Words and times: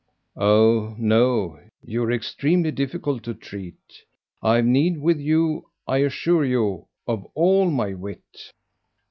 "Oh 0.35 0.95
no, 0.97 1.59
you're 1.83 2.11
extremely 2.11 2.71
difficult 2.71 3.21
to 3.25 3.35
treat. 3.35 4.01
I've 4.41 4.65
need 4.65 4.97
with 4.97 5.19
you, 5.19 5.65
I 5.85 5.97
assure 5.99 6.43
you, 6.43 6.87
of 7.05 7.23
all 7.35 7.69
my 7.69 7.93
wit." 7.93 8.25